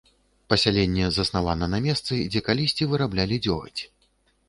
Пасяленне 0.53 1.09
заснавана 1.19 1.69
на 1.75 1.81
месцы, 1.89 2.19
дзе 2.33 2.45
калісьці 2.51 2.91
выраблялі 2.95 3.43
дзёгаць. 3.47 3.81